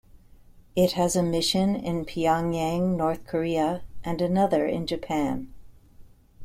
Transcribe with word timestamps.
It 0.75 0.93
has 0.93 1.15
a 1.15 1.21
mission 1.21 1.75
in 1.75 2.05
Pyongyang, 2.05 2.95
North 2.97 3.23
Korea 3.27 3.83
and 4.03 4.19
another 4.19 4.65
in 4.65 4.87
Japan. 4.87 5.53